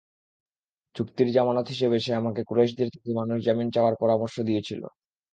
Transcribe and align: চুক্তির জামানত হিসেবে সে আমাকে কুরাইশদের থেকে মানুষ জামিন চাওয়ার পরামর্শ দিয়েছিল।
চুক্তির 0.95 1.27
জামানত 1.31 1.65
হিসেবে 1.67 1.97
সে 1.99 2.11
আমাকে 2.15 2.41
কুরাইশদের 2.43 2.89
থেকে 2.93 3.09
মানুষ 3.19 3.37
জামিন 3.45 3.67
চাওয়ার 3.71 3.95
পরামর্শ 4.01 4.35
দিয়েছিল। 4.41 4.81